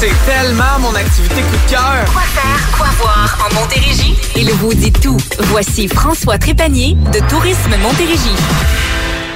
[0.00, 2.04] C'est tellement mon activité coup de cœur.
[2.12, 4.14] Quoi faire, quoi voir en Montérégie?
[4.36, 5.16] Il vous dit tout.
[5.40, 8.36] Voici François Trépanier de Tourisme Montérégie.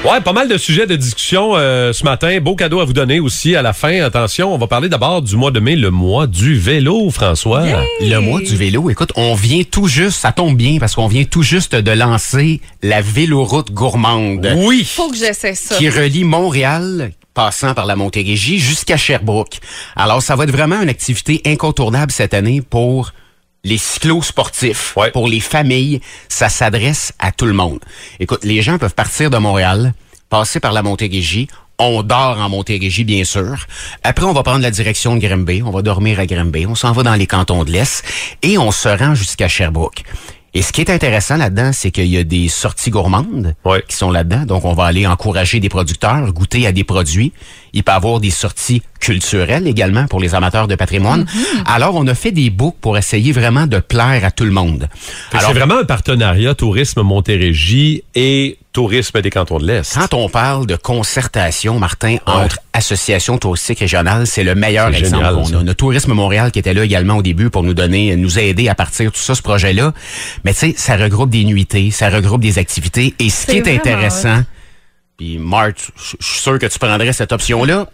[0.05, 2.39] Ouais, pas mal de sujets de discussion euh, ce matin.
[2.41, 4.03] Beau cadeau à vous donner aussi à la fin.
[4.05, 7.65] Attention, on va parler d'abord du mois de mai, le mois du vélo, François.
[8.01, 11.25] Le mois du vélo, écoute, on vient tout juste, ça tombe bien parce qu'on vient
[11.25, 14.85] tout juste de lancer la véloroute gourmande Oui.
[14.85, 15.75] Faut que j'essaie ça.
[15.75, 19.59] qui relie Montréal passant par la Montérégie jusqu'à Sherbrooke.
[19.97, 23.13] Alors, ça va être vraiment une activité incontournable cette année pour
[23.65, 25.11] les cyclo-sportifs, Ouais.
[25.13, 26.01] pour les familles.
[26.29, 27.81] Ça s'adresse à tout le monde.
[28.21, 29.95] Écoute, les gens peuvent partir de Montréal,
[30.29, 33.67] passer par la Montérégie, on dort en Montérégie, bien sûr.
[34.05, 35.63] Après, on va prendre la direction de Grimby.
[35.65, 36.67] On va dormir à Grimby.
[36.67, 38.05] On s'en va dans les cantons de l'Est
[38.43, 40.05] et on se rend jusqu'à Sherbrooke.
[40.55, 43.83] Et ce qui est intéressant là-dedans, c'est qu'il y a des sorties gourmandes Ouais.
[43.89, 44.45] qui sont là-dedans.
[44.45, 47.33] Donc, on va aller encourager des producteurs, goûter à des produits.
[47.73, 51.27] Il peut y avoir des sorties culturelles également pour les amateurs de patrimoine.
[51.67, 54.89] Alors, on a fait des books pour essayer vraiment de plaire à tout le monde.
[55.33, 59.95] C'est vraiment un partenariat Tourisme Montérégie et Tourisme des cantons de l'Est.
[59.95, 65.17] Quand on parle de concertation, Martin, entre associations touristiques régionales, c'est le meilleur exemple.
[65.17, 65.57] génial, on ça.
[65.57, 68.39] a, on a Tourisme Montréal qui était là également au début pour nous donner, nous
[68.39, 69.93] aider à partir de tout ça, ce projet-là.
[70.45, 73.15] Mais tu sais, ça regroupe des nuitées, ça regroupe des activités.
[73.19, 74.43] Et ce qui est intéressant,
[75.23, 77.87] puis Marc, je suis sûr que tu prendrais cette option-là,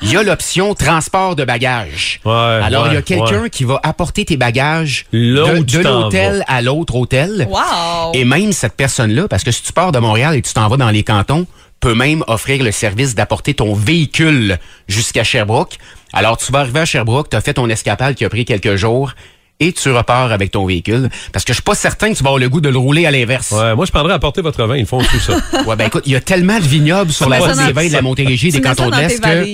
[0.00, 2.20] il y a l'option transport de bagages.
[2.24, 3.50] Ouais, Alors, il y a quelqu'un ouais.
[3.50, 7.46] qui va apporter tes bagages Là de, l'hôtel à l'autre hôtel.
[7.50, 8.12] Wow!
[8.14, 10.78] Et même cette personne-là, parce que si tu pars de Montréal et tu t'en vas
[10.78, 11.46] dans les cantons,
[11.80, 14.58] peut même offrir le service d'apporter ton véhicule
[14.88, 15.76] jusqu'à Sherbrooke.
[16.14, 18.76] Alors, tu vas arriver à Sherbrooke, tu as fait ton escapade qui a pris quelques
[18.76, 19.12] jours
[19.60, 21.08] et tu repars avec ton véhicule.
[21.32, 23.06] Parce que je suis pas certain que tu vas avoir le goût de le rouler
[23.06, 23.50] à l'inverse.
[23.52, 24.76] Ouais, moi, je prendrais apporter votre vin.
[24.76, 25.34] Ils font tout ça.
[25.66, 27.92] Ouais, ben écoute, il y a tellement de vignobles sur la route des vins de
[27.92, 29.44] la Montérégie, des cantons de l'Est que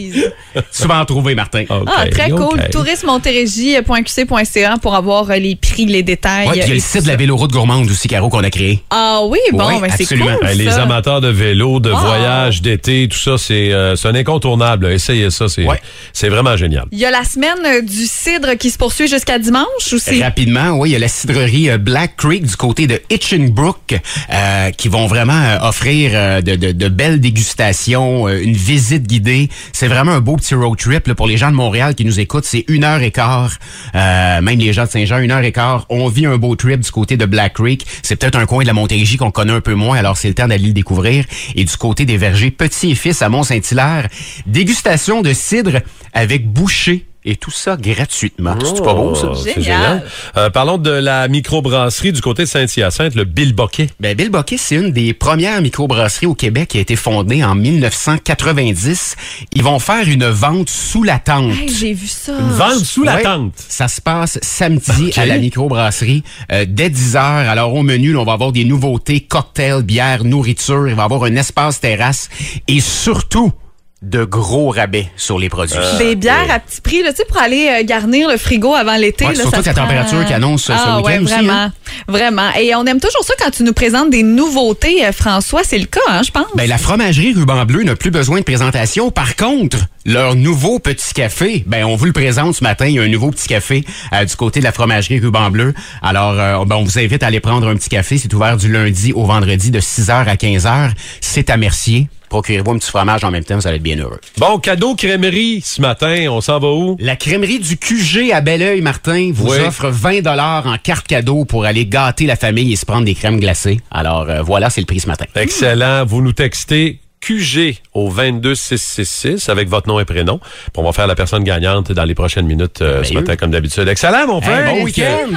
[0.80, 1.64] tu vas en trouver, Martin.
[1.68, 2.58] OK, Ah, très cool.
[2.70, 6.46] Tourismemontérégie.qc.ca pour avoir euh, les prix, les détails.
[6.48, 8.50] Ouais, puis il y a le site de la véloroute gourmande aussi, Caro, qu'on a
[8.50, 8.82] créé.
[8.90, 10.38] Ah oui, bon, Ouais, ben c'est cool.
[10.40, 10.82] Ben, les ça.
[10.82, 11.98] amateurs de vélo, de Wow.
[11.98, 14.86] voyage, d'été, tout ça, c'est euh, c'est un incontournable.
[14.92, 15.80] Essayez ça, c'est Ouais.
[16.12, 16.84] c'est vraiment génial.
[16.92, 20.92] Il y a la semaine du cidre qui se poursuit jusqu'à dimanche Rapidement, oui, il
[20.92, 23.94] y a la cidrerie euh, Black Creek du côté de Hitchinbrook
[24.32, 29.48] euh, qui vont vraiment euh, offrir euh, de, de- de belles dégustations, une visite guidée.
[29.72, 32.20] C'est vraiment un beau petit road trip là, pour les gens de Montréal qui nous
[32.20, 32.44] écoutent.
[32.44, 33.52] C'est une heure et quart,
[33.94, 35.86] euh, même les gens de Saint-Jean, une heure et quart.
[35.88, 37.86] On vit un beau trip du côté de Black Creek.
[38.02, 40.34] C'est peut-être un coin de la Montérégie qu'on connaît un peu moins, alors c'est le
[40.34, 41.24] temps d'aller le découvrir.
[41.54, 44.08] Et du côté des vergers Petit et Fils à Mont-Saint-Hilaire,
[44.46, 45.80] dégustation de cidre
[46.12, 47.06] avec boucher.
[47.28, 48.56] Et tout ça gratuitement.
[48.64, 49.30] C'est pas beau, ça?
[49.32, 49.64] Oh, c'est Génial.
[49.64, 50.04] génial.
[50.36, 53.88] Euh, parlons de la microbrasserie du côté de Saint-Hyacinthe, le Bill Boquet.
[53.98, 57.56] Ben, Bill Bucket, c'est une des premières microbrasseries au Québec qui a été fondée en
[57.56, 59.16] 1990.
[59.54, 61.50] Ils vont faire une vente sous la tente.
[61.52, 62.32] Hey, J'ai vu ça.
[62.38, 63.54] Une vente sous la tente?
[63.56, 66.22] Ça se passe samedi à la microbrasserie
[66.52, 67.22] euh, dès 10 heures.
[67.48, 70.86] Alors au menu, là, on va avoir des nouveautés, cocktails, bières, nourriture.
[70.88, 72.28] Il va y avoir un espace terrasse
[72.68, 73.52] et surtout
[74.02, 75.78] de gros rabais sur les produits.
[75.98, 78.96] Des bières à petit prix, là, tu sais, pour aller euh, garnir le frigo avant
[78.96, 79.24] l'été.
[79.24, 81.32] Ouais, là, surtout ça la prend- température qui annonce, euh, ce ah, week-end ouais, aussi,
[81.32, 81.72] vraiment, hein.
[82.06, 82.50] vraiment.
[82.60, 85.62] Et on aime toujours ça quand tu nous présentes des nouveautés, euh, François.
[85.64, 86.46] C'est le cas, hein, je pense.
[86.54, 89.10] Ben, la fromagerie Ruban Bleu n'a plus besoin de présentation.
[89.10, 92.86] Par contre, leur nouveau petit café, ben, on vous le présente ce matin.
[92.86, 95.74] Il y a un nouveau petit café euh, du côté de la fromagerie Ruban Bleu.
[96.00, 98.16] Alors, euh, ben, on vous invite à aller prendre un petit café.
[98.16, 100.92] C'est ouvert du lundi au vendredi de 6h à 15h.
[101.20, 102.08] C'est à Mercier.
[102.28, 104.20] Procurez-vous un petit fromage en même temps, vous allez être bien heureux.
[104.38, 106.26] Bon, cadeau crèmerie ce matin.
[106.28, 106.96] On s'en va où?
[106.98, 109.58] La crèmerie du QG à Belleuil, Martin, vous Oui.
[109.64, 113.14] offre 20 dollars en carte cadeau pour aller gâter la famille et se prendre des
[113.14, 113.80] crèmes glacées.
[113.92, 115.24] Alors, euh, voilà, c'est le prix ce matin.
[115.36, 116.04] Excellent.
[116.04, 120.38] Vous nous textez QG au 22666 avec votre nom et prénom.
[120.38, 123.20] Puis on va faire la personne gagnante dans les prochaines minutes euh, ce Merveilleux.
[123.20, 123.88] matin, comme d'habitude.
[123.88, 124.72] Excellent, mon frère.
[124.72, 125.28] bon week-end.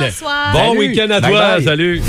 [0.54, 1.62] Bon week-end à toi.
[1.64, 2.02] Salut.